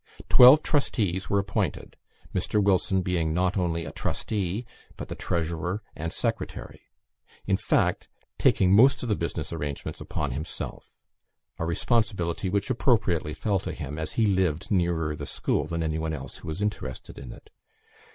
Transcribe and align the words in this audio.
Twelve 0.29 0.63
trustees 0.63 1.29
were 1.29 1.37
appointed; 1.37 1.95
Mr. 2.33 2.59
Wilson 2.59 3.03
being 3.03 3.35
not 3.35 3.55
only 3.55 3.85
a 3.85 3.91
trustee, 3.91 4.65
but 4.97 5.09
the 5.09 5.13
treasurer 5.15 5.83
and 5.95 6.11
secretary; 6.11 6.87
in 7.45 7.55
fact, 7.55 8.07
taking 8.39 8.73
most 8.73 9.03
of 9.03 9.09
the 9.09 9.15
business 9.15 9.53
arrangements 9.53 10.01
upon 10.01 10.31
himself; 10.31 11.05
a 11.59 11.67
responsibility 11.67 12.49
which 12.49 12.71
appropriately 12.71 13.35
fell 13.35 13.59
to 13.59 13.73
him, 13.73 13.99
as 13.99 14.13
he 14.13 14.25
lived 14.25 14.71
nearer 14.71 15.15
the 15.15 15.27
school 15.27 15.67
than 15.67 15.83
any 15.83 15.99
one 15.99 16.13
else 16.13 16.37
who 16.37 16.47
was 16.47 16.63
interested 16.63 17.19
in 17.19 17.31
it. 17.31 17.51